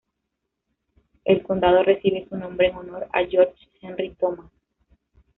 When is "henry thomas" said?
3.83-4.49